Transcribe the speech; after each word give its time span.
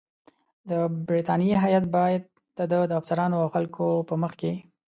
د 0.69 0.71
برټانیې 1.07 1.55
هیات 1.63 1.85
باید 1.97 2.21
د 2.57 2.59
ده 2.71 2.79
د 2.87 2.91
افسرانو 2.99 3.35
او 3.43 3.47
خلکو 3.55 3.85
په 4.09 4.13
مخ 4.21 4.31
کې. 4.41 4.51